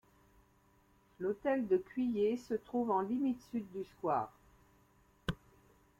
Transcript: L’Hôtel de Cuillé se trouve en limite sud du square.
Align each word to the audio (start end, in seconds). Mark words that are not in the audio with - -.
L’Hôtel 1.19 1.67
de 1.67 1.77
Cuillé 1.77 2.35
se 2.35 2.55
trouve 2.55 2.89
en 2.89 3.01
limite 3.01 3.39
sud 3.51 3.65
du 3.71 3.83
square. 3.85 4.31